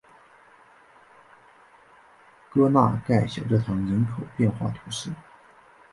[2.51, 5.11] 戈纳盖小教堂人口变化图示